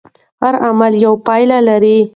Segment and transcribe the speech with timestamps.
[0.41, 1.99] هر عمل یوه پایله لري.